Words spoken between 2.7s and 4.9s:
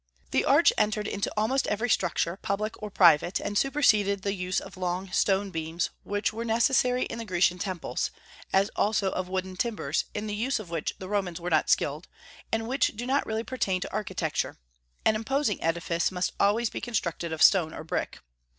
or private, and superseded the use of